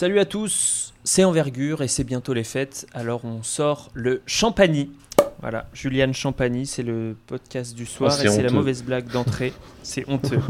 [0.00, 4.88] Salut à tous, c'est Envergure et c'est bientôt les fêtes, alors on sort le Champagny.
[5.42, 9.52] Voilà, Juliane Champagny, c'est le podcast du soir Ah, et c'est la mauvaise blague d'entrée.
[9.82, 10.40] c'est honteux.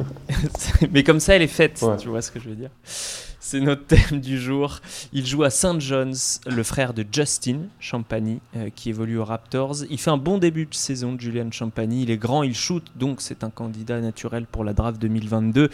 [0.92, 1.96] Mais comme ça, elle est faite, Ouais.
[1.96, 2.70] tu vois ce que je veux dire.
[2.84, 4.78] C'est notre thème du jour.
[5.12, 5.80] Il joue à St.
[5.80, 9.78] John's, le frère de Justin Champagny, euh, qui évolue aux Raptors.
[9.90, 12.04] Il fait un bon début de saison de Julian Champagny.
[12.04, 15.70] Il est grand, il shoot, donc c'est un candidat naturel pour la draft 2022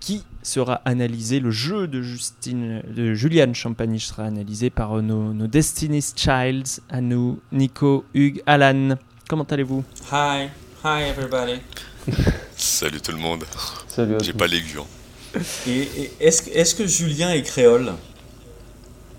[0.00, 5.32] qui sera analysé, le jeu de, Justine, de Julian Champagny sera analysé par euh, nos,
[5.34, 8.96] nos Destiny's Childs, à nous, Nico, Hugues, Alan.
[9.28, 9.84] Comment allez-vous?
[10.12, 10.48] Hi,
[10.84, 11.60] hi everybody.
[12.56, 13.44] Salut tout le monde.
[13.88, 14.78] Salut J'ai pas l'aiguille.
[14.78, 15.40] hein.
[15.66, 17.92] Et, et est-ce que- est-ce que Julien est créole?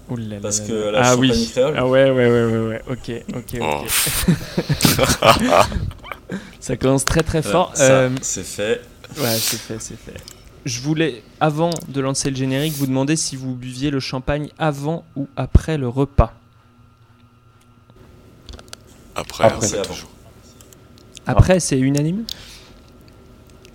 [0.09, 0.91] Ouh là là Parce là que là.
[0.91, 1.49] la ah Champagny oui.
[1.51, 1.73] créole.
[1.77, 2.81] Ah ouais, ouais, ouais, ouais, ouais.
[2.89, 3.83] Ok, ok, Oh.
[3.83, 4.99] ok.
[6.59, 7.71] Ça commence très très Ouais, fort.
[7.75, 8.81] ça, Euh, c'est fait.
[9.19, 10.19] Ouais, c'est fait, c'est fait.
[10.65, 15.03] Je voulais, avant de lancer le générique, vous demander si vous buviez le champagne avant
[15.15, 16.33] ou après le repas.
[19.15, 19.55] Après, Après.
[19.55, 20.09] après, C'est toujours.
[21.25, 22.25] Après, c'est unanime?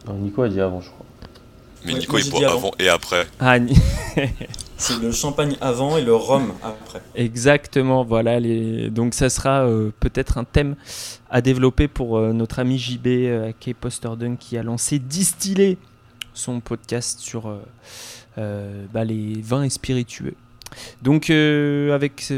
[0.07, 1.07] Non, Nico a dit avant, je crois.
[1.85, 2.57] Mais Ouais, Nico, il boit dit avant.
[2.57, 3.27] avant et après.
[3.41, 3.77] Ah, ni-
[4.77, 7.01] C'est le champagne avant et le rhum après.
[7.15, 8.41] exactement, voilà.
[8.41, 8.91] Les...
[8.91, 10.75] Donc ça sera euh, peut-être un thème
[11.31, 15.79] à développer pour euh, notre ami JB euh, Kay Posterdon qui a lancé Distiller,
[16.35, 17.63] son podcast sur euh,
[18.39, 20.35] euh, bah, les vins et spiritueux.
[21.03, 22.33] Donc euh, avec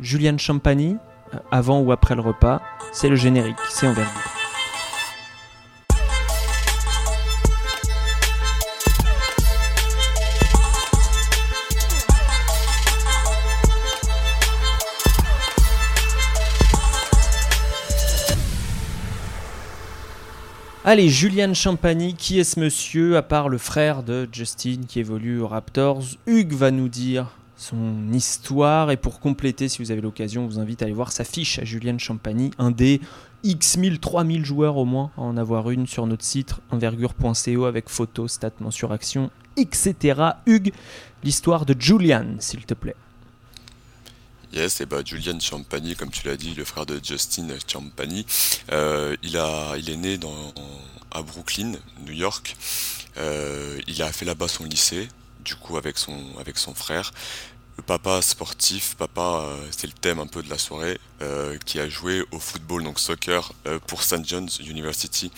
[0.00, 0.96] Juliane Champagny,
[1.50, 2.62] avant ou après le repas,
[2.92, 4.43] c'est le générique, c'est envergure.
[20.86, 25.40] Allez, Julian Champagny, qui est ce monsieur, à part le frère de Justin qui évolue
[25.40, 26.02] aux Raptors?
[26.26, 28.90] Hugues va nous dire son histoire.
[28.90, 31.58] Et pour compléter, si vous avez l'occasion, on vous invite à aller voir sa fiche
[31.58, 33.00] à Julian Champagny, un des
[33.44, 37.88] X 1000, 3000 joueurs au moins, à en avoir une sur notre site envergure.co avec
[37.88, 40.32] photos, stats, mensuraction, etc.
[40.44, 40.74] Hugues,
[41.22, 42.96] l'histoire de Julian, s'il te plaît.
[44.54, 48.24] Yes, et bah Julian Champagny, comme tu l'as dit, le frère de Justin Champagny,
[48.70, 50.54] euh, il, a, il est né dans,
[51.10, 51.72] à Brooklyn,
[52.06, 52.56] New York.
[53.16, 55.08] Euh, il a fait là-bas son lycée,
[55.40, 57.10] du coup avec son, avec son frère.
[57.78, 61.00] Le papa sportif, papa, euh, c'est le thème un peu de la soirée,
[61.66, 63.52] qui a joué au football, donc soccer,
[63.88, 64.24] pour St.
[64.24, 65.32] John's University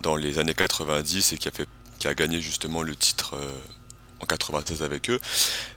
[0.00, 1.68] dans les années 90 et qui a, fait,
[2.00, 3.36] qui a gagné justement le titre
[4.20, 5.20] en 96 avec eux.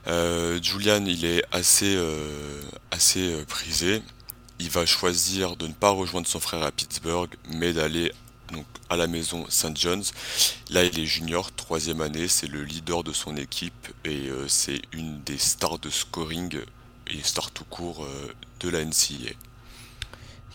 [0.06, 4.02] Euh, Julian, il est assez, euh, assez euh, prisé.
[4.58, 8.12] Il va choisir de ne pas rejoindre son frère à Pittsburgh, mais d'aller
[8.52, 9.76] donc à la maison St.
[9.76, 10.12] John's.
[10.70, 15.22] Là, il est junior, troisième année, c'est le leader de son équipe et c'est une
[15.22, 16.58] des stars de scoring
[17.06, 18.06] et star tout court
[18.58, 19.34] de la NCAA.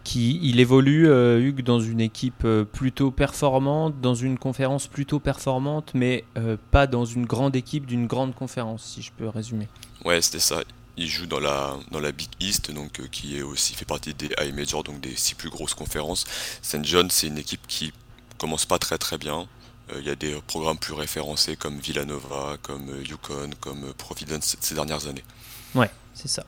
[0.06, 5.20] Qui il évolue euh, Hugues dans une équipe euh, plutôt performante, dans une conférence plutôt
[5.20, 9.68] performante, mais euh, pas dans une grande équipe d'une grande conférence, si je peux résumer.
[10.06, 10.62] Ouais, c'était ça.
[10.96, 14.14] Il joue dans la, dans la Big East, donc, euh, qui est aussi fait partie
[14.14, 16.24] des High Major, donc des six plus grosses conférences.
[16.62, 16.86] St.
[16.86, 17.92] John, c'est une équipe qui
[18.38, 19.48] commence pas très très bien.
[19.96, 25.06] Il y a des programmes plus référencés comme Villanova, comme Yukon, comme Providence ces dernières
[25.06, 25.24] années.
[25.76, 26.44] Ouais, c'est ça.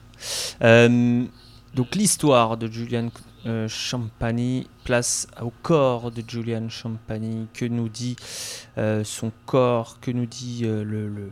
[0.60, 3.10] Donc l'histoire de Julian
[3.46, 7.48] euh, Champagny place au corps de Julian Champagny.
[7.54, 8.16] Que nous dit
[8.78, 11.32] euh, son corps Que nous dit euh, le, le-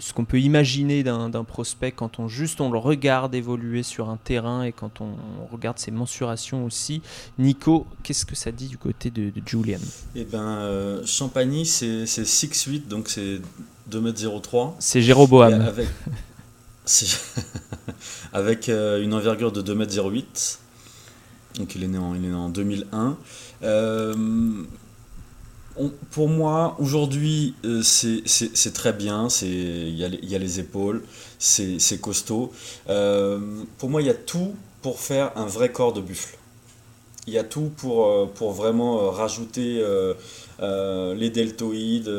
[0.00, 4.16] ce qu'on peut imaginer d'un prospect quand on juste on le regarde évoluer sur un
[4.16, 5.08] terrain et quand on,
[5.42, 7.02] on regarde ses mensurations aussi.
[7.38, 9.78] Nico, qu'est-ce que ça dit du côté de, de Julian?
[10.16, 13.40] Et ben, Champagny, c'est c'est 6'8, donc c'est
[13.90, 14.72] 2m03.
[14.78, 15.52] C'est Jéroboam.
[15.60, 15.88] Avec,
[18.32, 20.58] avec une envergure de 2m08.
[21.58, 23.16] Donc il est né en, il est né en 2001.
[23.62, 24.14] Euh,
[26.10, 29.28] pour moi, aujourd'hui, euh, c'est très bien.
[29.42, 31.02] Il y, a y a les épaules,
[31.38, 32.52] c'est costaud.
[32.88, 33.40] Euh,
[33.78, 36.36] pour moi, il y a tout pour faire un vrai corps de buffle.
[37.26, 39.82] Il y a tout pour, pour vraiment rajouter
[40.60, 42.12] les deltoïdes,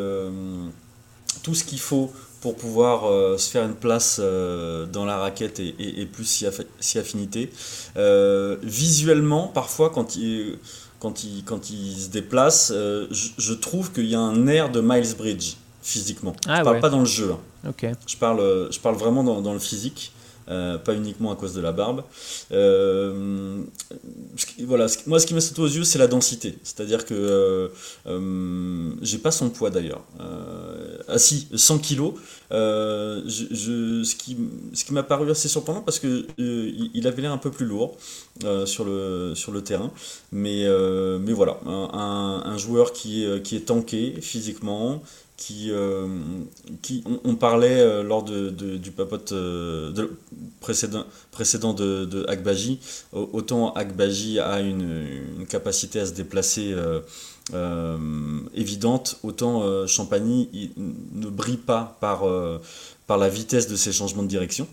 [1.44, 2.12] tout ce qu'il faut
[2.46, 6.26] pour pouvoir euh, se faire une place euh, dans la raquette et, et- et plus
[6.26, 6.46] si,
[6.80, 7.50] si affinité.
[7.98, 10.60] Euh, visuellement, parfois, quand il,
[11.00, 14.80] quand il, quand il se déplace, je, je trouve qu'il y a un air de
[14.80, 16.36] Miles Bridge, physiquement.
[16.48, 16.82] Ah je parle ouais.
[16.82, 17.40] pas dans le jeu, hein.
[18.06, 20.12] Je, parle, je parle vraiment dans, dans le physique.
[20.48, 22.04] Pas uniquement à cause de la barbe.
[24.64, 26.58] voilà, moi, ce qui m'a sauté aux yeux, c'est la densité.
[26.64, 27.72] C'est-à-dire que
[29.02, 30.04] j'ai pas son poids d'ailleurs.
[31.08, 32.14] ah si, 100 kilos.
[32.52, 34.38] Ce qui,
[34.74, 37.98] ce qui m'a paru assez surprenant parce que il avait l'air un peu plus lourd
[38.66, 39.92] sur le sur le terrain,
[40.32, 40.66] mais
[41.20, 45.02] mais voilà, un, un joueur qui est qui est tanké physiquement
[45.38, 46.08] qui, euh,
[46.82, 50.18] qui on, parlait euh, lors de, du papote euh, de,
[50.62, 52.80] précédent, précédent de, de Akbaji,
[53.12, 55.08] autant Akbaji a une,
[55.40, 56.74] une, capacité à se déplacer
[58.54, 62.24] évidente, autant Champagny ne brille pas par,
[63.06, 64.68] par la vitesse de ses changements de direction.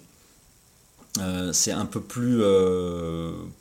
[1.53, 2.43] c'est un peu plus,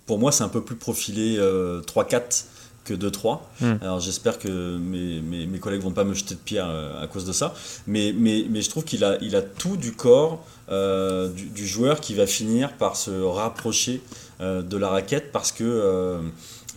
[0.06, 2.46] pour moi, c'est un peu plus profilé 3-4
[2.84, 3.40] que 2-3.
[3.60, 3.74] Hmm.
[3.82, 7.08] Alors j'espère que mes, mes, mes, collègues vont pas me jeter de pierre euh, à
[7.08, 7.54] cause de ça.
[7.88, 11.68] Mais, mais, mais je trouve qu'il a, il a tout du corps euh, du, du,
[11.68, 14.02] joueur qui va finir par se rapprocher
[14.40, 16.22] euh, de la raquette parce que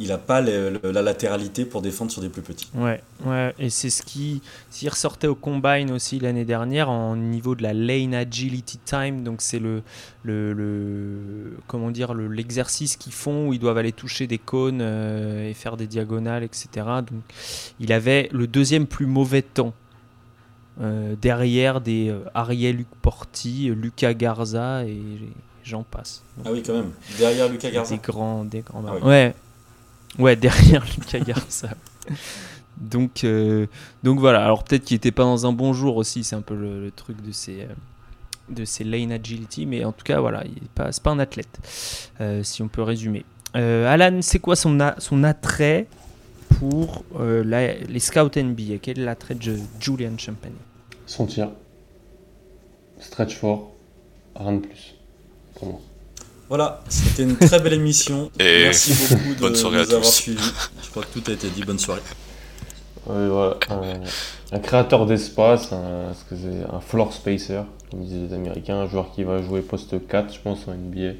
[0.00, 2.68] il n'a pas la latéralité pour défendre sur des plus petits.
[2.74, 3.54] Ouais, ouais.
[3.58, 7.72] et c'est ce qui s'il ressortait au combine aussi l'année dernière en niveau de la
[7.72, 9.82] lane agility time, donc c'est le,
[10.24, 15.48] le, le, comment dire l'exercice qu'ils font où ils doivent aller toucher des cônes euh,
[15.48, 16.68] et faire des diagonales, etc.
[16.76, 17.22] Donc
[17.78, 19.74] il avait le deuxième plus mauvais temps.
[20.80, 25.00] Euh, derrière des euh, Ariel Luc Porti, Lucas Garza et
[25.62, 26.24] j'en passe.
[26.44, 26.90] ah oui, quand même.
[27.16, 27.94] Derrière Lucas Garza.
[27.94, 28.82] Des grands, des grands.
[28.88, 29.34] Ah ouais,
[30.18, 31.70] Ouais, derrière Lucas Garza.
[32.76, 33.66] donc, euh,
[34.02, 34.44] donc voilà.
[34.44, 36.24] Alors peut-être qu'il n'était pas dans un bon jour aussi.
[36.24, 37.66] C'est un peu le, truc de ces, euh,
[38.48, 39.66] de ces lane agility.
[39.66, 41.58] Mais en tout cas, voilà, il n'est pas, pas un athlète,
[42.20, 43.24] euh, si on peut résumer.
[43.54, 45.86] Alan, c'est quoi son, son attrait
[46.58, 50.56] pour les scouts NBA Quel est l'attrait de Julian Champagne?
[51.06, 51.50] Son tir.
[52.98, 53.70] Stretch fort.
[54.34, 54.96] Rien de plus.
[55.54, 55.80] Pour moi.
[56.48, 58.30] Voilà, c'était une très belle émission.
[58.38, 60.52] Merci beaucoup de nous avoir suivis.
[60.82, 61.62] Je crois que tout a été dit.
[61.62, 62.02] Bonne soirée.
[63.06, 63.56] voilà.
[64.52, 66.12] Un, créateur d'espace, un,
[66.72, 70.40] un floor spacer, comme disaient les Américains, un joueur qui va jouer poste 4, je
[70.40, 71.14] pense, en NBA,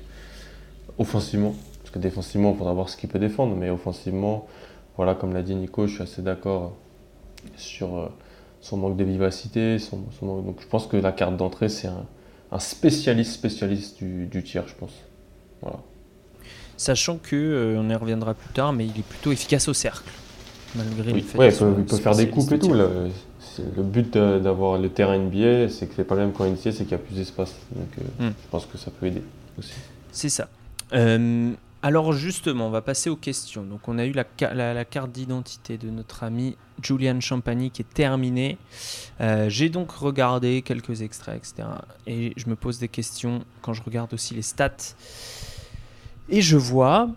[0.98, 1.54] offensivement.
[1.80, 4.46] Parce que défensivement, il faudra voir ce qu'il peut défendre, mais offensivement,
[4.96, 6.76] voilà, comme l'a dit Nico, je suis assez d'accord
[7.56, 8.08] sur euh,
[8.60, 9.78] son manque de vivacité.
[9.78, 12.06] Son, Donc je pense que la carte d'entrée, c'est un,
[12.58, 14.92] spécialiste spécialiste du, du tir, je pense.
[16.76, 20.10] Sachant que, euh, on y reviendra plus tard, mais il est plutôt efficace au cercle.
[20.74, 22.74] Malgré le fait ouais, il peut, faire des coupes et tout.
[22.74, 26.82] le but d'avoir le terrain NBA, c'est que c'est pas le même qu'en NCA, c'est
[26.82, 27.54] qu'il y a plus d'espace.
[27.70, 28.32] Donc euh, hmm.
[28.42, 29.22] je pense que ça peut aider
[29.56, 29.72] aussi.
[30.10, 30.48] C'est ça.
[30.92, 31.52] Euh,
[31.82, 33.62] alors justement, on va passer aux questions.
[33.62, 37.94] Donc on a eu la, la, carte d'identité de notre ami Julian Champagny qui est
[37.94, 38.58] terminée.
[39.46, 41.68] J'ai donc regardé quelques extraits, etc.
[42.08, 44.96] Et je me pose des questions quand je regarde aussi les stats
[46.28, 47.08] et je vois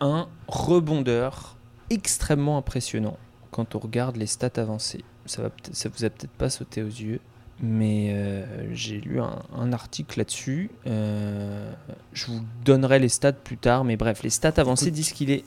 [0.00, 1.56] un rebondeur
[1.90, 3.16] extrêmement impressionnant
[3.50, 5.04] quand on regarde les stats avancées.
[5.24, 7.20] Ça, va ça vous a peut-être pas sauté aux yeux,
[7.60, 8.44] mais euh,
[8.74, 10.70] j'ai lu un, article là-dessus.
[10.86, 11.72] Euh,
[12.12, 15.44] je vous donnerai les stats plus tard, mais bref, les stats avancées disent qu'il est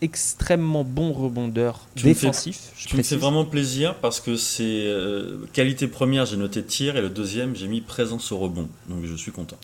[0.00, 2.72] extrêmement bon rebondeur défensif.
[2.76, 7.02] je me fais vraiment plaisir parce que c'est euh, qualité première, j'ai noté tir, et
[7.02, 8.68] le deuxième, j'ai mis présence au rebond.
[8.88, 9.58] Donc je suis content.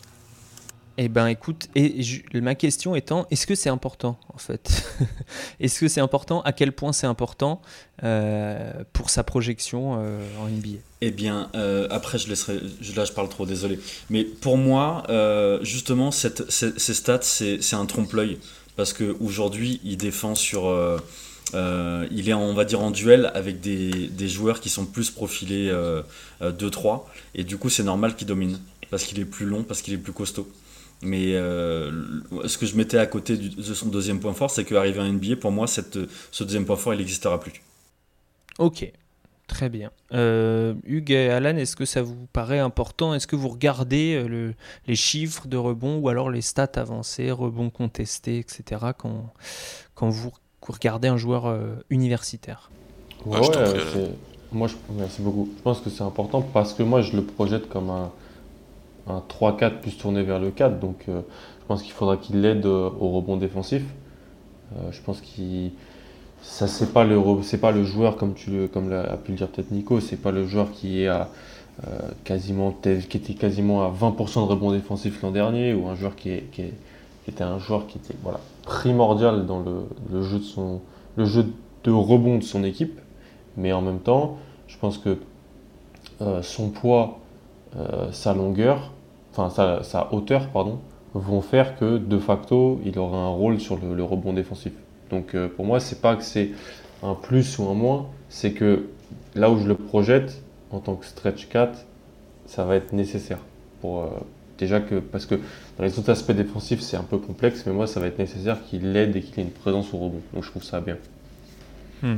[1.01, 2.03] Eh ben écoute, et
[2.33, 4.83] ma question étant, est-ce que c'est important en fait
[5.61, 6.41] Est-ce que c'est important?
[6.41, 7.61] À quel point c'est important
[8.03, 12.59] euh, pour sa projection euh, en NBA Eh bien, euh, après je laisserai,
[12.97, 13.79] là je parle trop, désolé.
[14.09, 15.03] Mais pour moi,
[15.61, 16.33] justement, ces,
[16.93, 18.37] stats, c'est un trompe-l'œil.
[18.75, 20.65] Parce qu'aujourd'hui, il défend sur,
[21.53, 25.73] il est, on va dire, en duel avec des, des joueurs qui sont plus profilés
[26.41, 27.03] 2-3,
[27.35, 28.59] et du coup, c'est normal qu'il domine.
[28.89, 30.51] Parce qu'il est plus long, parce qu'il est plus costaud.
[31.01, 31.91] Mais euh,
[32.45, 35.37] ce que je mettais à côté de son deuxième point fort, c'est qu'arriver à NBA,
[35.37, 35.97] pour moi, cette,
[36.31, 37.53] ce deuxième point fort, il n'existera plus.
[38.57, 38.91] Ok,
[39.47, 39.91] très bien.
[40.13, 43.13] Euh, Hugues et Alan, est-ce que ça vous paraît important?
[43.13, 44.53] Est-ce que vous regardez euh, le,
[44.87, 48.87] les chiffres de rebond ou alors les stats avancées, rebond contestés, etc.
[48.97, 49.31] quand,
[49.95, 50.31] quand vous,
[50.67, 51.57] regardez un joueur
[51.89, 52.69] universitaire?
[53.25, 53.39] Ouais,
[54.51, 55.49] moi, je, merci beaucoup.
[55.57, 58.11] Je pense que c'est important parce que moi, je le projette comme un
[59.09, 60.79] un 3-4 plus tourné vers le 4.
[60.79, 61.21] Donc euh,
[61.61, 63.83] je pense qu'il faudra qu'il l'aide euh, au rebond défensif.
[64.75, 65.71] Euh, je pense qu'il
[66.41, 67.19] ça c'est pas le
[67.59, 70.45] pas le joueur comme tu comme l'a pu le dire peut-être Nico, c'est pas le
[70.45, 71.29] joueur qui est à
[72.25, 76.29] quasiment qui était quasiment à 20% de rebond défensif l'an dernier ou un joueur qui,
[76.29, 76.63] est, qui,
[77.27, 80.81] était un joueur qui était voilà primordial dans le, le, jeu de son
[81.15, 81.45] le jeu
[81.85, 82.99] de rebond de son équipe,
[83.55, 84.37] mais en même temps,
[84.67, 85.17] je pense que
[86.41, 87.19] son poids,
[88.11, 88.91] sa longueur
[89.39, 90.79] enfin sa, hauteur, pardon,
[91.13, 94.73] vont faire que de facto, il aura un rôle sur le, rebond défensif.
[95.09, 96.51] Donc euh, pour moi, c'est pas que c'est
[97.03, 98.89] un plus ou un moins, c'est que
[99.35, 101.85] là où je le projette en tant que stretch 4,
[102.45, 103.39] ça va être nécessaire
[103.81, 104.09] pour
[104.59, 105.35] déjà que parce que
[105.77, 108.63] dans les autres aspects défensifs, c'est un peu complexe, mais moi, ça va être nécessaire
[108.65, 110.21] qu'il aide et qu'il ait une présence au rebond.
[110.33, 110.97] Donc je trouve ça bien.
[112.03, 112.17] Hmm.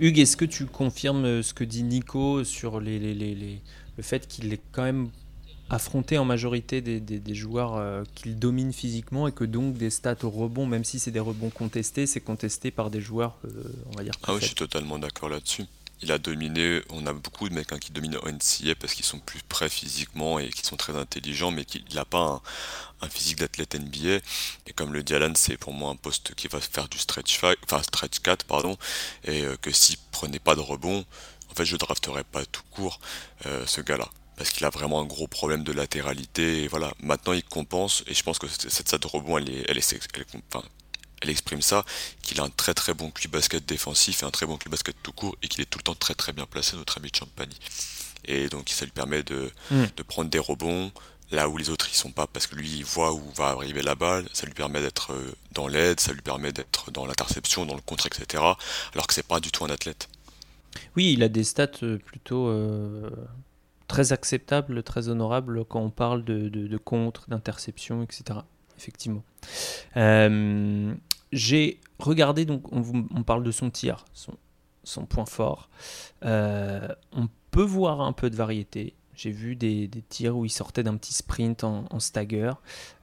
[0.00, 3.58] Hugues, est-ce que tu confirmes euh, ce que dit Nico sur le
[4.00, 5.08] fait qu'il est quand même
[5.70, 10.24] affronté en majorité des, des, joueurs euh, qu'il domine physiquement et que donc des stats
[10.24, 13.62] au rebond, même si c'est des rebonds contestés, c'est contesté par des joueurs, euh,
[13.92, 14.12] on va dire.
[14.24, 15.64] Ah oui, je suis totalement d'accord là-dessus
[16.02, 16.80] il a dominé.
[16.90, 19.68] On a beaucoup de mecs hein, qui dominent en NCA parce qu'ils sont plus prêts
[19.68, 22.42] physiquement et qui sont très intelligents, mais qu'il n'a pas
[23.00, 24.20] un, physique d'athlète NBA.
[24.66, 27.40] Et comme le dit Alan, c'est pour moi un poste qui va faire du stretch
[27.40, 28.76] 5, enfin stretch 4, pardon,
[29.24, 31.04] et euh, que s'il prenait pas de rebond,
[31.50, 33.00] en fait, je drafterais pas tout court
[33.46, 34.08] euh, ce gars-là
[34.40, 36.62] parce qu'il a vraiment un gros problème de latéralité.
[36.62, 39.66] Et voilà, maintenant il compense, et je pense que cette salle de rebond, elle est,
[39.68, 40.08] elle est,
[41.20, 41.84] elle exprime ça,
[42.22, 44.96] qu'il a un très très bon QI basket défensif et un très bon QI basket
[45.02, 47.54] tout court et qu'il est tout le temps très très bien placé, notre ami Champagny.
[48.24, 49.84] Et donc ça lui permet de, hmm.
[49.94, 50.90] de prendre des rebonds
[51.30, 53.82] là où les autres ils sont pas parce que lui il voit où va arriver
[53.82, 57.66] la balle, ça lui permet d'être euh, dans l'aide, ça lui permet d'être dans l'interception,
[57.66, 58.42] dans le contre, etc.
[58.94, 60.08] Alors que c'est pas du tout un athlète.
[60.96, 63.10] Oui, il a des stats euh, plutôt euh,
[63.90, 68.38] très acceptables, très honorables quand on parle de, de, contre, d'interception, etc.
[68.78, 69.24] Effectivement.
[69.96, 70.94] Euh,
[71.32, 74.34] j'ai regardé, donc on, parle de son tir, son,
[74.84, 75.68] son point fort.
[76.24, 78.94] Euh, on peut voir un peu de variété.
[79.16, 82.52] J'ai vu des, tirs où il sortait d'un petit sprint en, stagger.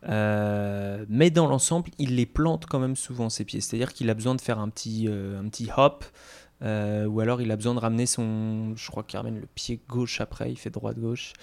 [0.07, 3.59] Euh, mais dans l'ensemble, il les plante quand même souvent ses pieds.
[3.59, 6.05] C'est-à-dire qu'il a besoin de faire un petit, un petit hop.
[6.61, 10.21] Ou alors il a besoin de ramener son, je crois qu'il ramène le pied gauche
[10.21, 11.33] après, il fait droite-gauche,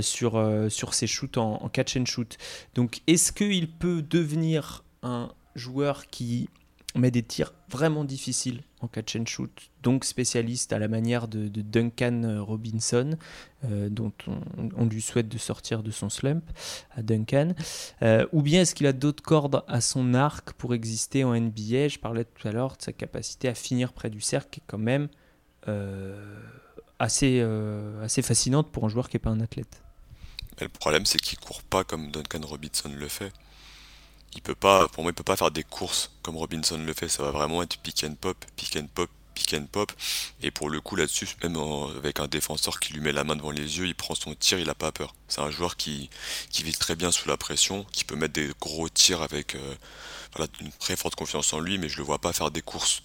[0.00, 2.36] sur, sur ses shoots en, en, catch and shoot.
[2.74, 6.48] Donc est-ce qu'il peut devenir un joueur qui
[6.96, 9.50] met des tirs vraiment difficiles en catch and shoot,
[9.82, 13.16] donc spécialiste à la manière de, Duncan Robinson,
[13.64, 14.12] euh, dont
[14.76, 16.44] on, lui souhaite de sortir de son slump
[16.94, 17.54] à Duncan,
[18.02, 21.88] euh, ou bien est-ce qu'il a d'autres cordes à son arc pour exister en NBA
[21.88, 24.66] Je parlais tout à l'heure de sa capacité à finir près du cercle, qui est
[24.66, 25.08] quand même
[25.68, 26.40] euh,
[26.98, 27.40] assez,
[28.02, 29.82] assez fascinante pour un joueur qui n'est pas un athlète.
[30.60, 33.32] le problème, c'est qu'il court pas comme Duncan Robinson le fait
[34.34, 37.08] il peut pas, pour moi, il peut pas faire des courses comme Robinson le fait.
[37.08, 39.92] Ça va vraiment être pick and pop, pick and pop, pick and pop.
[40.42, 41.56] Et pour le coup, là-dessus, même
[41.96, 44.58] avec un défenseur qui lui met la main devant les yeux, il prend son tir,
[44.58, 45.14] il a pas peur.
[45.28, 46.10] C'est un joueur qui,
[46.50, 49.74] qui vit très bien sous la pression, qui peut mettre des gros tirs avec euh,
[50.60, 53.02] une très forte confiance en lui, mais je le vois pas faire des courses.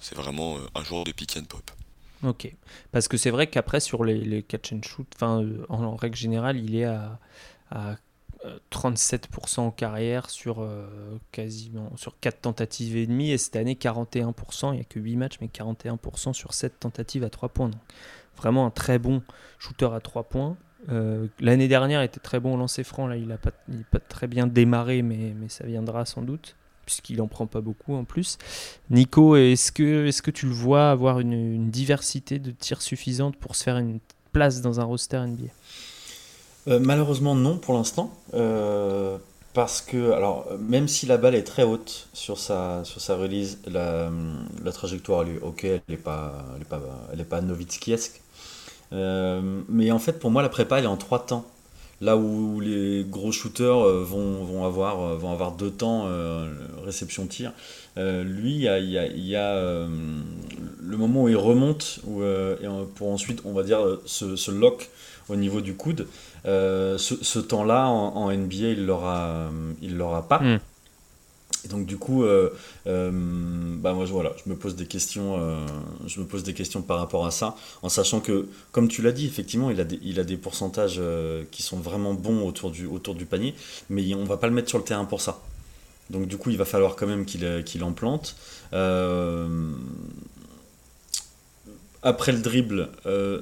[0.00, 1.70] C'est vraiment euh, un joueur de pick and pop.
[2.24, 2.52] Ok.
[2.90, 6.84] Parce que c'est vrai qu'après, sur les, catch and shoot, en, règle générale, il est
[6.84, 7.20] à
[8.70, 10.86] 37% en carrière sur euh,
[11.32, 15.16] quasiment sur 4 tentatives et demie et cette année 41%, il n'y a que 8
[15.16, 17.68] matchs mais 41% sur 7 tentatives à 3 points.
[17.68, 17.80] Donc,
[18.36, 19.22] vraiment un très bon
[19.58, 20.56] shooter à 3 points.
[20.90, 23.50] Euh, l'année dernière était très bon au lancer franc, là il n'a pas,
[24.08, 26.54] très bien démarré mais, mais ça viendra sans doute
[26.86, 28.38] puisqu'il en prend pas beaucoup en plus.
[28.88, 33.36] Nico, est-ce que, est que tu le vois avoir une, une diversité de tirs suffisante
[33.36, 33.98] pour se faire une
[34.32, 35.52] place dans un roster NBA
[36.68, 38.14] euh, malheureusement non pour l'instant.
[38.34, 39.16] Euh,
[39.54, 43.58] parce que, alors, même si la balle est très haute sur sa, sur sa release,
[43.66, 44.10] la,
[44.72, 46.80] trajectoire, elle ok, elle n'est pas, est pas,
[47.28, 48.20] pas Nowitzki-esque.
[48.92, 51.44] Euh, mais en fait, pour moi, la prépa, elle est en trois temps.
[52.00, 56.06] Là où les gros shooters vont, vont, avoir, vont avoir deux temps
[56.84, 57.52] réception-tir,
[57.96, 62.22] lui, il y a, y a, le moment où il remonte où,
[62.94, 64.90] pour ensuite, on va dire, se, se lock
[65.28, 66.06] au niveau du coude.
[66.46, 69.50] Euh, ce, temps-là, en, NBA, il l'aura,
[69.82, 70.40] il l'aura pas.
[71.64, 72.50] Et donc du coup, euh,
[72.86, 75.40] euh, bah moi voilà, je me pose des questions,
[76.06, 79.10] je me pose des questions par rapport à ça, en sachant que, comme tu l'as
[79.12, 81.00] dit, effectivement, il a des, il a des pourcentages
[81.50, 83.54] qui sont vraiment bons autour du, autour du panier,
[83.90, 85.40] mais on va pas le mettre sur le terrain pour ça.
[86.10, 88.36] Donc du coup, il va falloir quand même qu'il, qu'il en plante.
[92.02, 92.88] après le dribble,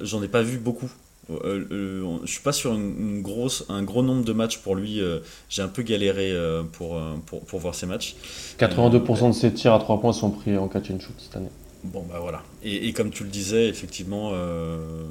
[0.01, 0.91] j'en ai pas vu beaucoup
[1.31, 5.01] euh, euh, je suis pas sur une, grosse, un gros nombre de matchs pour lui.
[5.01, 6.35] Euh, j'ai un peu galéré
[6.73, 8.17] pour, pour, pour, voir ses matchs.
[8.59, 11.51] 82% de ses tirs à 3 points sont pris en catch and shoot cette année.
[11.85, 12.43] Bon bah voilà.
[12.65, 14.33] Et, et comme tu le disais, effectivement,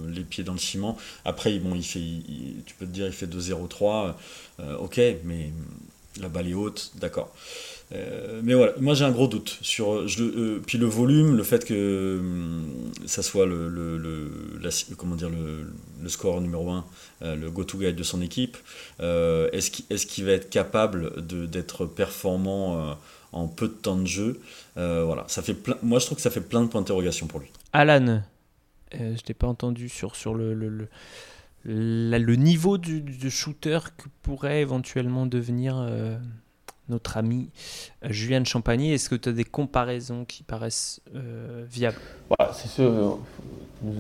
[0.08, 0.98] les pieds dans le ciment.
[1.24, 2.00] Après, bon, il fait,
[2.66, 4.14] tu peux te dire, il fait 2-0-3.
[4.80, 5.52] ok, mais
[6.22, 7.34] La balle est haute, d'accord.
[7.92, 11.44] Euh, mais voilà, moi j'ai un gros doute sur je, euh, puis le volume, le
[11.44, 16.86] fait que hum, ça soit le, le, comment dire le, le, score numéro 1,
[17.22, 18.58] euh, le go-to guide de son équipe.
[19.00, 22.98] est-ce qu'il est qu'il va être capable d'être performant
[23.32, 24.39] en peu de temps de jeu?
[24.75, 27.39] Voilà, ça fait plein, moi je trouve que ça fait plein de points d'interrogation pour
[27.39, 27.50] lui.
[27.72, 28.24] Alan,
[28.94, 30.88] je t'ai pas entendu sur sur le, le
[31.68, 35.75] le niveau du, shooter que pourrait éventuellement devenir
[36.89, 37.50] notre ami
[38.04, 38.94] euh, Julien Champagny.
[38.94, 41.98] Est-ce que tu as des comparaisons qui paraissent euh, viables?
[42.54, 43.20] C'est sûr,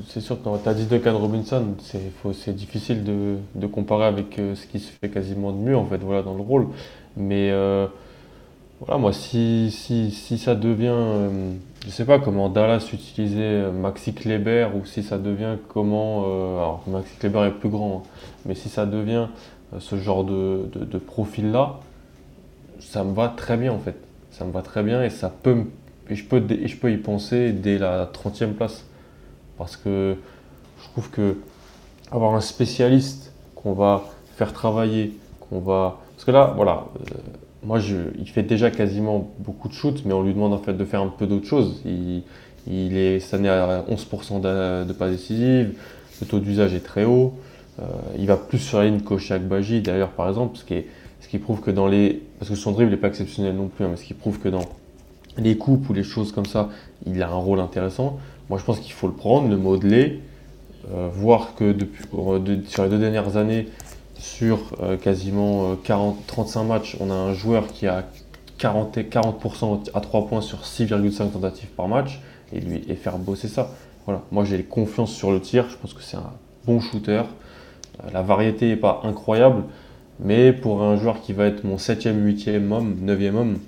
[0.07, 4.65] c'est sûr tu as dit Duncan Robinson, c'est difficile de, de, comparer avec euh, ce
[4.65, 6.67] qui se fait quasiment de mieux en fait, voilà, dans le rôle.
[7.17, 7.51] Mais
[8.81, 9.71] voilà, moi, si,
[10.37, 11.29] ça devient,
[11.85, 17.15] je sais pas comment Dallas utilisait Maxi Kleber ou si ça devient comment, alors Maxi
[17.17, 18.09] Kleber est plus grand, hein,
[18.45, 19.27] mais si ça devient
[19.79, 21.79] ce genre de, de, de profil-là,
[22.79, 23.95] ça me va très bien en fait.
[24.31, 25.63] Ça me va très bien et ça peut
[26.09, 28.85] je peux je peux y penser dès la 30e place
[29.57, 30.15] parce que
[30.81, 31.37] je trouve que
[32.11, 34.03] avoir un spécialiste qu'on va
[34.35, 37.15] faire travailler, qu'on va parce que là voilà, euh,
[37.63, 40.73] moi je, il fait déjà quasiment beaucoup de shoots mais on lui demande en fait
[40.73, 41.81] de faire un peu d'autres choses.
[41.85, 42.23] Il,
[42.67, 45.73] il est cette année à 11% de, de pas décisives,
[46.21, 47.33] le taux d'usage est très haut.
[47.79, 47.83] Euh,
[48.17, 50.87] il va plus sur la ligne qu'au Baji d'ailleurs par exemple, ce qui est
[51.21, 52.21] ce qui prouve que dans les.
[52.39, 54.49] Parce que son dribble n'est pas exceptionnel non plus, hein, mais ce qui prouve que
[54.49, 54.65] dans
[55.37, 56.69] les coupes ou les choses comme ça,
[57.05, 58.19] il a un rôle intéressant.
[58.49, 60.21] Moi, je pense qu'il faut le prendre, le modeler,
[60.93, 63.67] euh, voir que depuis, euh, sur les deux dernières années,
[64.17, 68.05] sur euh, quasiment 40, 35 matchs, on a un joueur qui a
[68.59, 72.21] 40, 40% à 3 points sur 6,5 tentatives par match
[72.53, 73.71] et, lui, et faire bosser ça.
[74.05, 74.21] Voilà.
[74.31, 75.67] Moi, j'ai confiance sur le tir.
[75.69, 76.31] Je pense que c'est un
[76.65, 77.23] bon shooter.
[78.13, 79.63] la variété n'est pas incroyable,
[80.19, 83.59] mais pour un joueur qui va être mon 7e, 8e homme, 9e homme,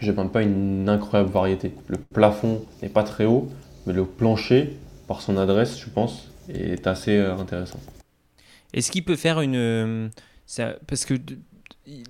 [0.00, 1.72] je ne pas une incroyable variété.
[1.88, 3.48] Le plafond n'est pas très haut,
[3.86, 7.80] mais le plancher, par son adresse, je pense, est assez euh, intéressant.
[8.72, 9.56] Est-ce qu'il peut faire une.
[9.56, 10.08] Euh,
[10.86, 11.14] parce que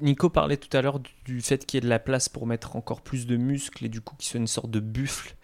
[0.02, 2.76] Nico parlait tout à l'heure du fait qu'il y ait de la place pour mettre
[2.76, 5.34] encore plus de muscles et du coup qu'il soit une sorte de buffle.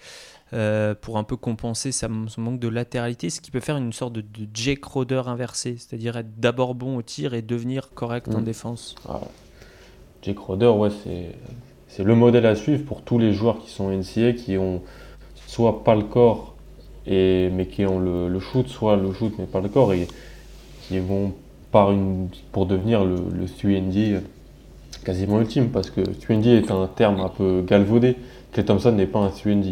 [0.53, 4.13] Euh, pour un peu compenser son manque de latéralité, ce qui peut faire une sorte
[4.13, 4.25] de,
[4.55, 8.45] Jake Roder inversé, c'est-à-dire être d'abord bon au tir et devenir correct en mm.
[8.45, 8.95] défense.
[9.09, 9.23] Ah,
[10.23, 10.91] Jake Roder, ouais,
[11.89, 14.83] c'est le modèle à suivre pour tous les joueurs qui sont NCA, qui ont
[15.49, 16.55] soit pas le corps,
[17.09, 20.07] et, mais qui ont le, shoot, soit le shoot mais pas le corps, et
[20.83, 21.33] qui vont
[21.73, 24.21] par une, pour devenir le, le 3
[25.05, 28.15] quasiment ultime, parce que 3 est un terme un peu galvaudé.
[28.53, 29.63] Clay Thompson n'est pas un 3 euh,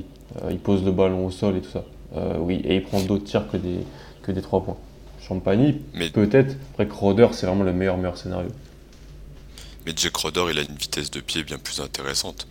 [0.51, 1.85] il pose le ballon au sol et tout ça.
[2.17, 3.81] Euh, oui, et il prend d'autres tirs que des,
[4.23, 4.77] que des 3 points.
[5.21, 5.81] Champagny,
[6.13, 6.55] peut-être.
[6.73, 8.51] Après, Crowder, c'est vraiment le meilleur, meilleur scénario.
[9.87, 12.47] Mais Jack Roder, il a une vitesse de pied bien plus intéressante.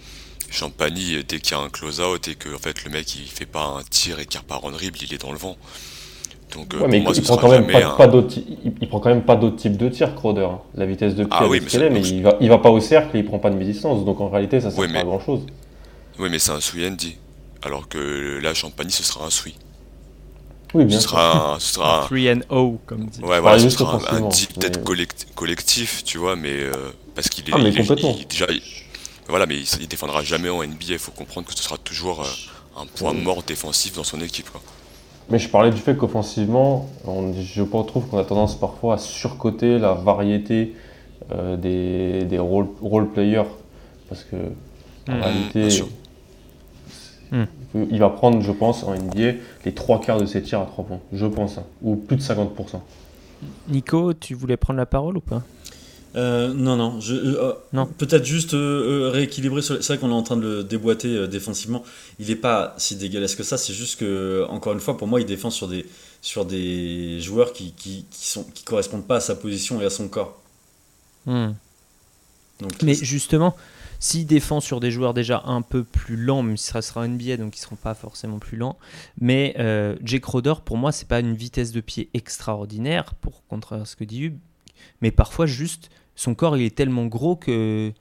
[0.49, 3.47] Champagny, dès qu'il y a un close-out et que en fait, le mec il fait
[3.47, 5.57] pas un tir et qu'il repart en dribble, il est dans le vent.
[6.53, 9.77] Donc, euh, mais il, prend quand même pas, il, prend quand même pas d'autres types
[9.77, 10.41] de tirs, Crowder.
[10.41, 10.61] Hein.
[10.75, 13.17] La vitesse de pied, ah, oui, mais, mais il, va, il va pas au cercle
[13.17, 14.05] et il prend pas de mi-distance.
[14.05, 15.41] Donc en réalité, ça sert pas à grand chose.
[16.19, 17.17] Oui, mais c'est un Suyendi
[17.63, 19.55] alors que là, Champagny, ce sera un Sui.
[20.73, 23.21] Oui, bien ce sera un, ce sera 3 and O, comme dit.
[23.21, 24.83] Ouais, voilà, ce sera un, deep peut-être
[25.35, 26.73] collectif, tu vois, mais euh,
[27.13, 28.47] parce qu'il est, ah, mais il est déjà.
[29.27, 30.85] voilà, mais il, défendra jamais en NBA.
[30.89, 34.49] Il faut comprendre que ce sera toujours euh, un point mort défensif dans son équipe.
[34.49, 34.61] Quoi.
[35.29, 39.93] Mais je parlais du fait qu'offensivement, je trouve qu'on a tendance parfois à surcoter la
[39.93, 40.75] variété
[41.31, 43.43] euh, des, des role, role, players.
[44.09, 44.35] Parce que,
[45.07, 45.83] en mmh, réalité,
[47.75, 49.33] Il va prendre, je pense, en NBA,
[49.65, 50.99] les trois quarts de ses tirs à trois points.
[51.11, 51.63] Je pense, hein.
[51.81, 52.79] ou plus de 50%.
[53.69, 55.43] Nico, tu voulais prendre la parole ou pas?
[56.15, 56.99] Euh, non, non.
[56.99, 57.87] Je, euh, non.
[57.87, 59.61] Peut-être juste euh, rééquilibrer.
[59.61, 61.83] C'est vrai qu'on est en train de le déboîter défensivement.
[62.19, 63.57] Il n'est pas si dégueulasse que ça.
[63.57, 65.85] C'est juste que, encore une fois, pour moi, il défend sur des,
[66.21, 69.89] sur des joueurs qui, qui, qui sont, qui correspondent pas à sa position et à
[69.89, 70.39] son corps.
[71.25, 71.53] Hmm.
[72.59, 73.55] Donc, Mais justement,
[74.03, 77.37] s'il défend sur des joueurs déjà un peu plus lents, même si ça sera NBA,
[77.37, 78.77] donc ils ne seront pas forcément plus lents.
[79.21, 83.87] Mais euh, Jake Roder, pour moi, c'est pas une vitesse de pied extraordinaire, pour contraire
[83.87, 84.37] ce que dit Hub.
[85.01, 87.93] Mais parfois, juste, son corps, il est tellement gros que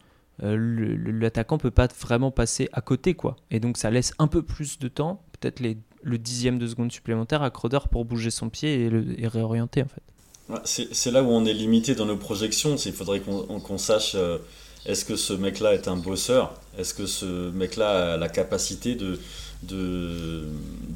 [0.42, 3.14] euh, l'attaquant peut pas vraiment passer à côté.
[3.14, 3.36] quoi.
[3.52, 5.62] Et donc, ça laisse un peu plus de temps, peut-être
[6.02, 9.86] le dixième de seconde supplémentaire à Crowder pour bouger son pied et, le, réorienter, en
[9.86, 10.64] fait.
[10.64, 12.74] C'est là où on est limité dans nos projections.
[12.74, 14.16] Il faudrait qu'on sache...
[14.16, 14.38] Euh,
[14.84, 16.54] est-ce que ce mec-là est un bosseur?
[16.78, 19.18] Est-ce que ce mec-là a la capacité de,
[19.62, 20.44] de,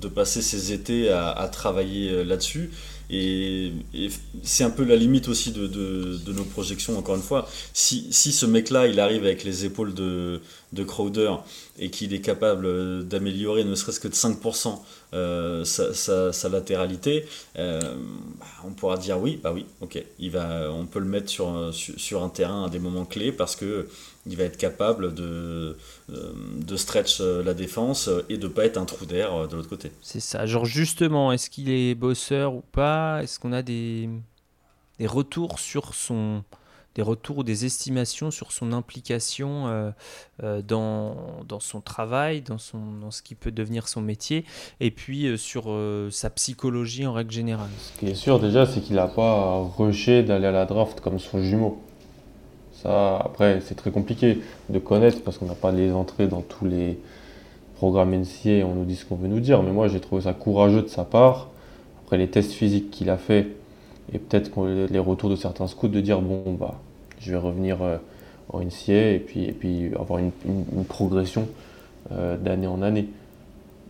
[0.00, 2.70] de passer ses étés à, travailler là-dessus
[3.08, 3.72] et,
[4.42, 7.48] c'est un peu la limite aussi de, de, nos projections, encore une fois.
[7.72, 10.40] Si, si ce mec-là, il arrive avec les épaules de,
[10.72, 11.32] de Crowder
[11.78, 14.80] et qu'il est capable d'améliorer ne serait-ce que de 5%
[15.14, 17.26] euh, sa, sa, latéralité,
[17.58, 17.80] euh,
[18.40, 21.72] bah, on pourra dire oui, bah oui, ok, il va, on peut le mettre sur,
[21.72, 23.88] sur, un terrain à des moments clés parce que
[24.26, 25.76] il va être capable de,
[26.10, 29.92] euh, de stretch la défense et de pas être un trou d'air de l'autre côté.
[30.02, 30.46] C'est ça.
[30.46, 33.22] Genre justement, est-ce qu'il est bosseur ou pas?
[33.22, 34.08] Est-ce qu'on a des,
[34.98, 36.42] des retours sur son
[36.96, 39.90] des retours ou des estimations sur son implication euh,
[40.42, 41.14] euh, dans,
[41.46, 44.44] dans, son travail, dans, son, dans ce qui peut devenir son métier,
[44.80, 45.66] et puis euh, sur
[46.10, 47.68] sa psychologie en règle générale.
[47.78, 51.18] Ce qui est sûr déjà, c'est qu'il n'a pas rushé d'aller à la draft comme
[51.18, 51.82] son jumeau.
[52.86, 56.98] Après, c'est très compliqué de connaître parce qu'on n'a pas les entrées dans tous les
[57.76, 60.32] programmes NCA, on nous dit ce qu'on veut nous dire, mais moi j'ai trouvé ça
[60.32, 61.48] courageux de sa part.
[62.04, 63.48] Après les tests physiques qu'il a fait,
[64.12, 64.50] et peut-être
[64.90, 66.76] les retours de certains scouts de dire bon bah
[67.18, 67.96] je vais revenir euh,
[68.52, 70.30] en NCA et puis, et puis avoir une,
[70.88, 71.48] progression
[72.12, 73.08] euh, d'année en année.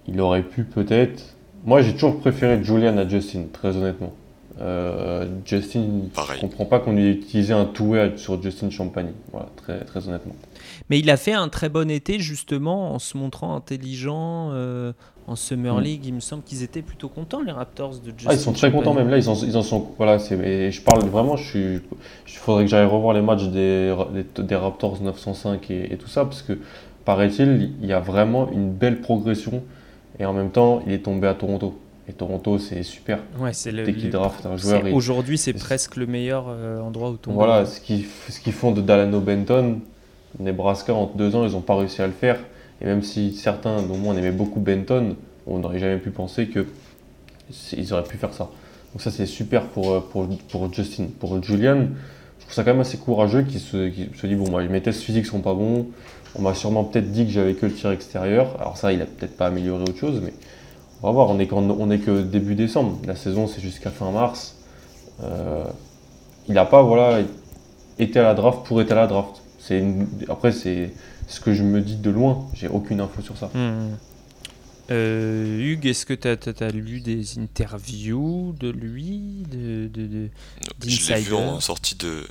[0.09, 1.37] Il aurait pu peut-être.
[1.65, 4.13] Moi, j'ai toujours préféré Julian à Justin, très honnêtement.
[4.61, 5.85] Euh, Justin,
[6.17, 10.09] je ne comprends pas qu'on ait utilisé un two-way sur Justin Champagne, voilà, très, très
[10.09, 10.35] honnêtement.
[10.89, 14.53] Mais il a fait un très bon été justement en se montrant intelligent
[15.27, 15.81] en Summer mm.
[15.81, 16.07] League.
[16.07, 18.31] Il me semble qu'ils étaient plutôt contents les Raptors de Justin.
[18.31, 19.19] Ah, ils sont très contents même là.
[19.19, 20.19] Ils en, ils en sont voilà.
[20.19, 21.37] C'est je parle vraiment.
[21.37, 21.81] Je suis.
[22.27, 23.95] Il faudrait que j'aille revoir les matchs des,
[24.39, 26.59] des, Raptors 905 et, et, tout ça parce que
[27.05, 29.63] paraît-il il y a vraiment une belle progression
[30.19, 31.79] et en même temps il est tombé à Toronto.
[32.09, 33.19] Et Toronto, c'est super.
[33.39, 33.73] Ouais, c'est.
[33.73, 34.85] Dès qu'ils draftent un joueur.
[34.93, 37.37] Aujourd'hui, c'est presque le meilleur euh, endroit où tomber.
[37.37, 39.81] Voilà, ce qu'ils font de Dalano Benton,
[40.39, 42.39] Nebraska, en deux ans, ils n'ont pas réussi à le faire.
[42.81, 45.17] Et même si certains, dont moi, on aimait beaucoup Benton,
[45.47, 48.51] on n'aurait jamais pu penser qu'ils auraient pu faire ça.
[48.93, 51.07] Donc ça, c'est super pour, euh, pour, pour, Justin.
[51.19, 51.89] Pour Julian,
[52.39, 55.03] je trouve ça quand même assez courageux qu'il se, se, dit, bon, moi, mes tests
[55.03, 55.87] physiques sont pas bons.
[56.35, 58.55] On m'a sûrement peut-être dit que j'avais que le tir extérieur.
[58.61, 60.35] Alors ça, il a peut-être pas amélioré autre chose, mais
[61.03, 61.29] on va voir.
[61.29, 62.99] On est, on est que début décembre.
[63.07, 64.57] La saison, c'est jusqu'à fin mars.
[65.23, 65.65] Euh,
[66.49, 67.21] il n'a pas voilà,
[67.99, 69.43] été à la draft pour être à la draft.
[70.29, 70.93] Après, c'est
[71.27, 72.47] ce que je me dis de loin.
[72.55, 73.51] J'ai aucune info sur ça.
[73.55, 73.97] Hmm.
[74.91, 80.29] Euh, Hugues, est-ce que tu as, lu des interviews de lui de, de,
[80.87, 82.25] Je l'ai vu en sortie, de,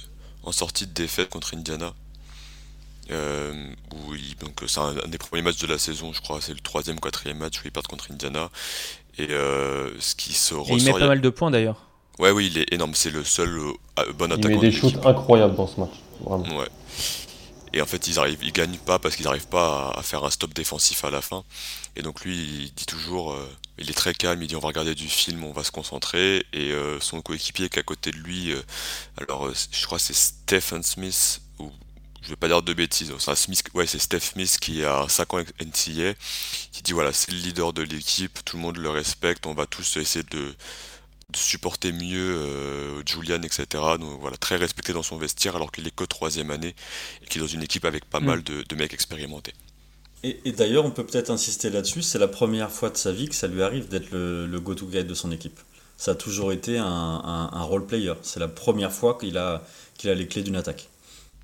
[0.44, 1.94] en sortie de défaite contre Indiana.
[3.12, 3.54] Euh,
[4.60, 7.00] donc c'est un, des premiers matchs de la saison, je crois, c'est le troisième ou
[7.00, 8.50] quatrième match où ils perdent contre Indiana.
[9.18, 10.78] Et euh, ce qui se ressort.
[10.78, 11.78] Il met pas mal de points d'ailleurs.
[12.20, 12.94] Ouais, oui, il est énorme.
[12.96, 14.50] C'est le seul euh, bon attaquant.
[14.50, 15.94] Il met des shoots incroyables dans ce match.
[16.22, 16.58] Vraiment.
[16.58, 16.68] Ouais.
[17.76, 20.30] Et en fait, ils arrivent, ils gagnent pas parce qu'ils n'arrivent pas à, faire un
[20.30, 21.44] stop défensif à la fin.
[21.98, 24.70] Et donc lui, il dit toujours, euh, il est très calme, il dit on va
[24.70, 26.46] regarder du film, on va se concentrer.
[26.54, 28.62] Et euh, son coéquipier qui est à côté de lui, euh,
[29.18, 31.70] alors je crois c'est Stephen Smith, ou
[32.26, 35.34] je vais pas dire de bêtises, c'est Smith, ouais c'est Steph Smith qui a 5
[35.34, 36.14] ans NCA,
[36.72, 39.66] qui dit voilà c'est le leader de l'équipe, tout le monde le respecte, on va
[39.66, 40.54] tous essayer de
[41.30, 43.66] de supporter mieux euh, Julian, etc.
[44.00, 46.76] Donc voilà, très respecté dans son vestiaire alors qu'il est que troisième année
[47.24, 48.26] et qu'il est dans une équipe avec pas mm.
[48.26, 49.54] mal de, mecs expérimentés.
[50.24, 53.36] Et, d'ailleurs, on peut peut-être insister là-dessus, c'est la première fois de sa vie que
[53.36, 55.60] ça lui arrive d'être le, go-to guy de son équipe.
[55.98, 58.14] Ça a toujours été un, un, role player.
[58.24, 59.64] C'est la première fois qu'il a,
[59.98, 60.90] qu'il a les clés d'une attaque.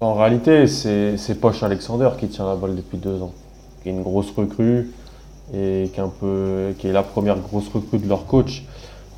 [0.01, 3.33] En réalité, c'est, Poche Alexander qui tient la balle depuis deux ans,
[3.81, 4.89] qui est une grosse recrue
[5.53, 8.63] et qui est, la première grosse recrue de leur coach.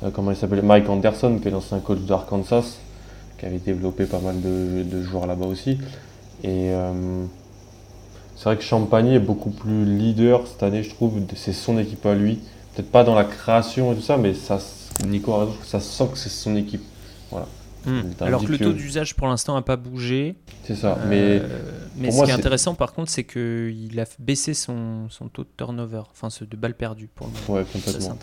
[0.02, 2.76] Euh, comment il s'appelait Mike Anderson, qui est l'ancien coach d'Arkansas,
[3.38, 5.78] qui avait développé pas mal de, joueurs là-bas aussi.
[6.42, 7.24] Et euh,
[8.36, 11.14] c'est vrai que Champagny est beaucoup plus leader cette année, je trouve.
[11.34, 12.40] C'est son équipe à lui.
[12.74, 14.34] Peut-être pas dans la création et tout ça, mais
[15.06, 16.82] Nico a raison, ça sent que c'est son équipe.
[17.30, 17.46] Voilà.
[17.86, 18.02] Hmm.
[18.20, 20.36] Alors que le taux d'usage pour l'instant n'a pas bougé.
[20.64, 20.98] C'est ça.
[21.08, 21.48] mais euh,
[21.96, 25.48] mais ce qui est intéressant par contre, c'est qu'il a baissé son, son, taux de
[25.56, 27.60] turnover, enfin ce de balles perdues pour le moment.
[27.60, 28.18] Ouais, complètement.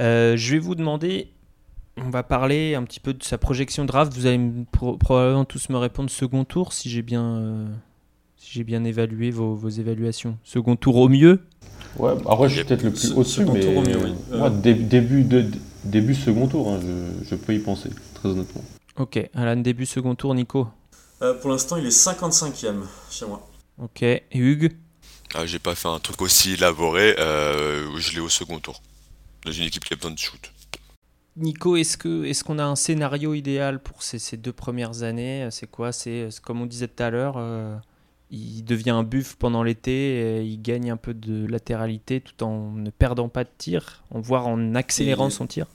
[0.00, 1.32] Euh, je vais vous demander,
[1.96, 4.12] on va parler un petit peu de sa projection draft.
[4.14, 7.66] Vous allez probablement tous me répondre second tour si j'ai bien, euh,
[8.36, 10.36] si j'ai bien évalué vos, vos, évaluations.
[10.44, 11.40] Second tour au mieux?
[11.98, 13.62] Ouais, après je suis peut-être le plus au-dessus, mais
[14.30, 15.46] moi, début, de,
[15.86, 18.62] début second tour, hein, je, je peux y penser très honnêtement.
[18.98, 20.68] Ok, Alan, début second tour, Nico
[21.22, 23.46] euh, Pour l'instant, il est 55e chez moi.
[23.78, 24.72] Ok, et Hugues
[25.34, 28.82] ah, J'ai pas fait un truc aussi élaboré, euh, je l'ai au second tour,
[29.44, 30.50] dans une équipe qui a besoin de shoot.
[31.36, 35.46] Nico, est-ce qu'on est qu'on a un scénario idéal pour ces, ces deux premières années?
[35.50, 35.92] C'est quoi?
[35.92, 37.76] C'est comme on disait tout à l'heure, euh,
[38.30, 42.88] il devient un buff pendant l'été, il gagne un peu de latéralité tout en ne
[42.88, 45.66] perdant pas de tir, voire en accélérant Et- son tir.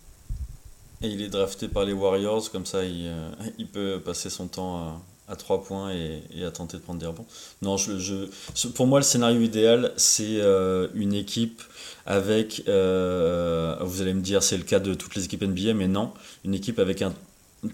[1.03, 4.47] Et il est drafté par les Warriors, comme ça il, euh, il peut passer son
[4.47, 5.01] temps à,
[5.33, 7.25] à 3 points et, et à tenter de prendre des rebonds.
[7.63, 11.63] Non, je, je- pour moi, le scénario idéal, c'est euh, une équipe
[12.05, 15.87] avec, euh, vous allez me dire, c'est le cas de toutes les équipes NBA, mais
[15.87, 16.11] non,
[16.45, 17.13] une équipe avec un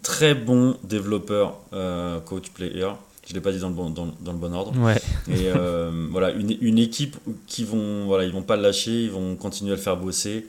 [0.04, 1.60] très bon développeur,
[2.26, 2.90] coach, player.
[3.28, 4.74] Je ne l'ai pas dit dans le bon, dans, dans le bon ordre.
[4.80, 4.96] Ouais.
[5.28, 9.12] Et euh, voilà, une, une équipe qui vont, voilà, ils vont pas le lâcher, ils
[9.12, 10.48] vont continuer à le faire bosser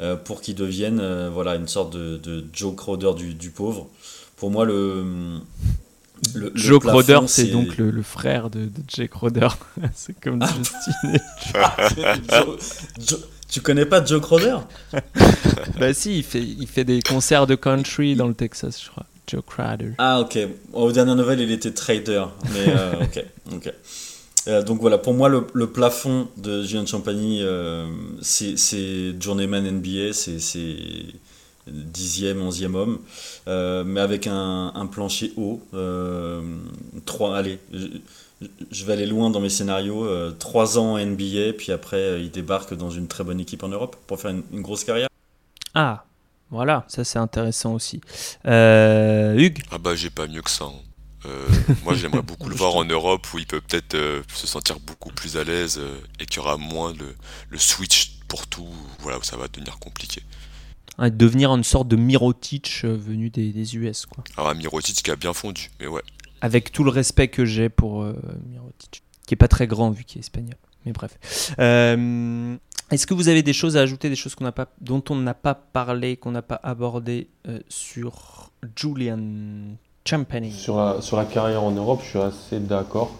[0.00, 3.88] euh, pour qu'il devienne, euh, voilà, une sorte de, de Joe Crowder du, du pauvre.
[4.36, 5.04] Pour moi, le,
[6.34, 9.48] le- le Joe plafond, Crowder, c'est donc le, le frère de, de Jay Crowder.
[9.94, 10.48] c'est comme Ah.
[10.56, 11.18] Justin.
[13.48, 14.58] Tu connais pas Joe Crowder?
[15.80, 19.06] Bah si, il fait, il fait des concerts de country dans le Texas, je crois.
[19.30, 19.92] Joe Crowder.
[19.98, 20.38] Ah ok,
[20.72, 23.72] aux dernières nouvelles il était trader, mais euh, ok, ok.
[24.48, 27.86] Euh, donc voilà, pour moi le, le plafond de Julien Champagny, euh,
[28.22, 30.76] c'est c'est journeyman NBA, c'est c'est
[31.68, 32.98] dixième, onzième homme,
[33.46, 35.60] euh, mais avec un, un plancher haut.
[37.06, 37.86] Trois, allez, je,
[38.70, 40.08] je vais aller loin dans mes scénarios.
[40.38, 43.94] trois ans en NBA, puis après il débarque dans une très bonne équipe en Europe
[44.06, 45.08] pour faire une, une grosse carrière.
[45.74, 46.04] Ah,
[46.50, 48.00] voilà, ça c'est intéressant aussi.
[48.46, 50.64] Euh, Hugues Ah bah j'ai pas mieux que ça.
[50.64, 50.72] hein.
[51.26, 51.46] Euh,
[51.84, 55.10] moi j'aimerais beaucoup le voir en Europe où il peut peut-être euh, se sentir beaucoup
[55.10, 57.14] plus à l'aise euh, et qu'il y aura moins le,
[57.50, 58.68] le switch pour tout,
[59.00, 60.22] voilà où ça va devenir compliqué.
[60.98, 64.24] hein, devenir une sorte de Mirotic venu des, des US, quoi.
[64.36, 66.02] Alors un Mirotic qui a bien fondu, mais ouais.
[66.40, 68.02] Avec tout le respect que j'ai pour
[68.48, 70.56] Mirotic, qui est pas très grand vu qu'il est espagnol.
[70.86, 71.18] Mais bref.
[71.58, 72.56] Euh,
[72.90, 75.54] Est-ce que vous avez des choses à ajouter, des choses pas, dont on n'a pas
[75.54, 79.20] parlé, qu'on n'a pas abordé euh, sur Julian
[80.04, 83.12] Champagny Sur la, sur la carrière en Europe, je suis assez d'accord.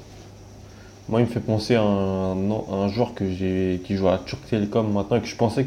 [1.08, 4.18] Moi, il me fait penser à un, à un joueur que j'ai, qui joue à
[4.18, 5.66] Turk Telecom maintenant et que je pensais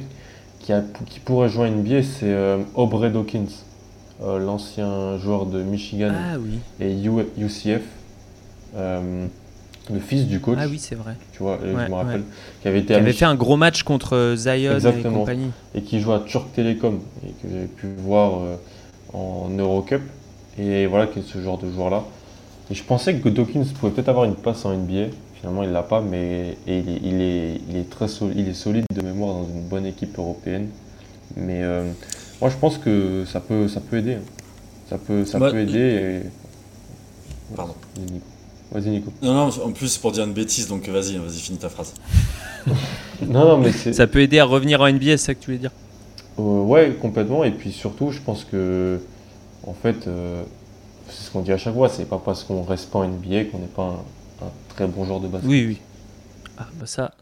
[0.60, 0.76] qu'il,
[1.24, 3.46] pourrait jouer à NBA, c'est euh, Aubrey Dawkins,
[4.22, 7.84] euh, l'ancien joueur de Michigan Ah oui, et U- UCF,
[9.92, 11.16] le fils du coach, ah oui, c'est vrai.
[11.34, 12.26] tu vois, et Ouais, je me rappelle, ouais.
[12.62, 15.20] qui avait été Qui avait fait un gros match contre euh, Zion et Exactement.
[15.20, 15.52] compagnie.
[15.76, 18.56] et qui joue à Turk Telecom et que j'ai pu voir euh,
[19.14, 20.02] en Eurocup.
[20.58, 22.04] Et voilà, qui est ce genre de joueur-là.
[22.72, 25.08] Et je pensais que Dawkins pouvait peut-être avoir une passe en NBA.
[25.36, 28.48] Finalement, il l'a pas, mais et il, est, il, est, il est très solide, il
[28.50, 30.70] est solide de mémoire dans une bonne équipe européenne.
[31.36, 31.92] Mais euh,
[32.40, 34.14] moi, je pense que ça peut, ça peut aider.
[34.14, 34.22] hein.
[34.90, 36.22] Ça peut, ça peut aider.
[36.24, 37.56] Et...
[37.56, 37.74] Pardon.
[38.74, 39.14] Vas-y, Nico.
[39.22, 41.94] Non, non, en plus c'est pour dire une bêtise, donc vas-y, vas-y, finis ta phrase.
[43.22, 43.94] Non, non, mais c'est.
[43.94, 45.72] Ça peut aider à revenir en NBA, c'est ça que tu voulais dire?
[46.40, 47.44] Euh, ouais, complètement.
[47.44, 49.00] Et puis surtout, je pense que,
[49.66, 50.44] en fait, euh,
[51.08, 53.46] c'est ce qu'on dit à chaque fois, c'est pas parce qu'on reste pas en NBA
[53.46, 53.84] qu'on n'est pas
[54.42, 55.50] un, un très bon joueur de basket.
[55.50, 55.78] Oui, oui.
[56.58, 57.14] Ah, bah ça,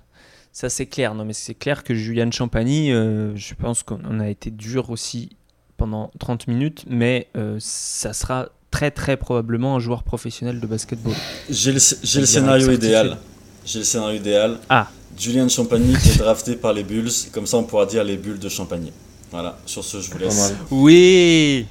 [0.52, 1.14] ça c'est clair.
[1.14, 5.30] Non, mais c'est clair que Julian Champagny, euh, je pense qu'on a été dur aussi
[5.78, 11.14] pendant 30 minutes, mais euh, ça sera très très probablement un joueur professionnel de basketball.
[11.50, 13.18] J'ai le, scénario idéal.
[13.66, 14.60] J'ai le scénario idéal.
[14.70, 14.88] Ah.
[15.18, 18.40] Julian Champagny qui est drafté par les Bulls, comme ça on pourra dire les Bulls
[18.40, 18.92] de Champagny.
[19.30, 20.54] Voilà, sur ce je vous laisse.
[20.72, 21.68] Oui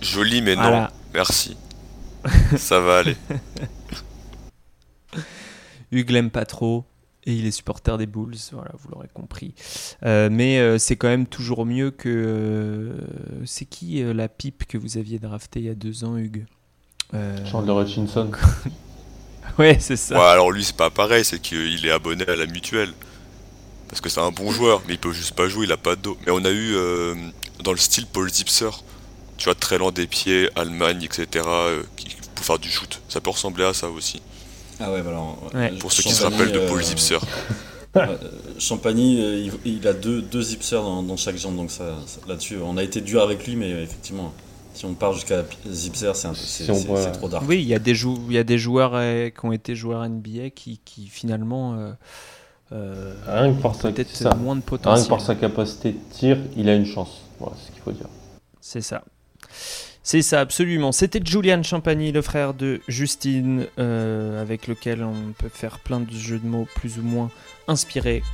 [0.00, 0.92] Joli mais non, Voilà.
[1.14, 1.56] merci.
[2.56, 3.16] Ça va aller.
[5.90, 6.84] Hugues l'aime pas trop
[7.24, 9.54] et il est supporter des Bulls, voilà, vous l'aurez compris.
[10.04, 12.08] Euh, mais euh, c'est quand même toujours mieux que.
[12.08, 12.92] euh,
[13.44, 16.46] c'est qui euh, la pipe que vous aviez draftée il y a deux ans, Hugues?
[17.14, 18.30] Euh, Chandler Hutchinson.
[19.58, 20.14] Ouais, c'est ça.
[20.14, 22.92] Ouais, alors lui c'est pas pareil, c'est qu'il est abonné à la mutuelle.
[23.88, 25.96] Parce que c'est un bon joueur, mais il peut juste pas jouer, il a pas
[25.96, 26.16] de dos.
[26.26, 27.14] Mais on a eu euh,
[27.62, 28.70] dans le style Paul Zipser,
[29.36, 33.02] tu vois, très lent des pieds, Allemagne, etc., euh, qui, pour faire du shoot.
[33.08, 34.22] Ça peut ressembler à ça aussi.
[34.84, 35.70] Ah ouais.
[35.78, 37.18] Pour ceux qui se Champagny, rappellent de Paul Zipser.
[37.96, 38.06] euh,
[38.58, 42.20] Champagny, euh, il, il a deux, deux zipsers dans, dans chaque jambe, donc ça, ça-
[42.28, 44.32] là-dessus, on a été dur avec lui, mais effectivement,
[44.74, 47.44] si on part jusqu'à zipser, c'est un peu- c'est- Si trop dark.
[47.48, 49.74] Oui, il y a des, jou- il y a des joueurs euh, qui ont été
[49.74, 51.92] joueurs NBA qui, qui finalement euh,
[52.72, 54.34] euh, Rien que par sa, peut-être c'est ça.
[54.34, 55.08] moins de Rien que potentiel.
[55.08, 57.20] par sa capacité de tir, il a une chance.
[57.38, 58.06] Voilà, c'est ce qu'il faut dire.
[58.62, 59.02] C'est ça.
[60.04, 60.90] C'est ça, absolument.
[60.90, 66.10] C'était Julian Champagny, le frère de Justine, euh, avec lequel on peut faire plein de
[66.12, 67.30] jeux de mots plus ou moins
[67.68, 68.24] inspirés.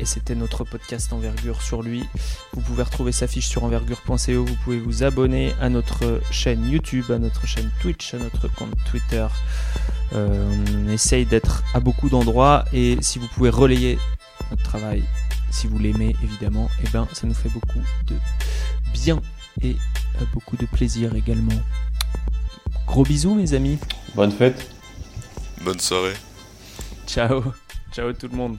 [0.00, 2.04] Et c'était notre podcast Envergure sur lui.
[2.52, 4.44] Vous pouvez retrouver sa fiche sur envergure.co.
[4.44, 8.74] Vous pouvez vous abonner à notre chaîne YouTube, à notre chaîne Twitch, à notre compte
[8.90, 9.26] Twitter.
[10.12, 12.64] Euh, on essaye d'être à beaucoup d'endroits.
[12.72, 13.96] Et si vous pouvez relayer
[14.50, 15.04] notre travail,
[15.50, 18.16] si vous l'aimez évidemment, et ben ça nous fait beaucoup de
[18.92, 19.22] bien
[19.62, 19.76] et
[20.20, 21.60] euh, beaucoup de plaisir également.
[22.86, 23.78] Gros bisous mes amis.
[24.14, 24.70] Bonne fête.
[25.64, 26.14] Bonne soirée.
[27.06, 27.42] Ciao.
[27.92, 28.58] Ciao tout le monde.